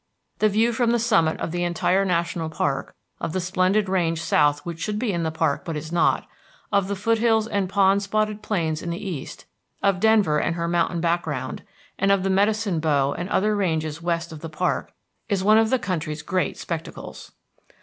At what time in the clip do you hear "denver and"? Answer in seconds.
9.99-10.55